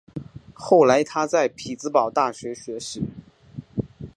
[0.55, 3.03] 后来他在匹兹堡大学学习。